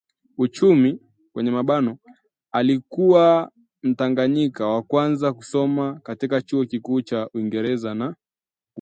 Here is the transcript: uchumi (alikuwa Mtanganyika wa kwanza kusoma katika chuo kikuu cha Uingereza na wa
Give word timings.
uchumi 0.37 0.99
(alikuwa 2.51 3.51
Mtanganyika 3.83 4.67
wa 4.67 4.81
kwanza 4.83 5.33
kusoma 5.33 5.99
katika 5.99 6.41
chuo 6.41 6.65
kikuu 6.65 7.01
cha 7.01 7.29
Uingereza 7.33 7.93
na 7.95 8.05
wa 8.05 8.15